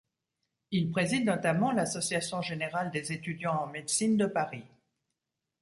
Il 0.71 0.89
préside 0.89 1.25
notamment 1.25 1.71
l'Association 1.71 2.41
générale 2.41 2.89
des 2.89 3.11
étudiants 3.11 3.59
en 3.59 3.67
Médecine 3.67 4.17
de 4.17 4.25
Paris. 4.25 4.65